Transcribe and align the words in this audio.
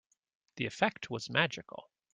The 0.55 0.65
effect 0.65 1.11
was 1.11 1.29
magical. 1.29 1.87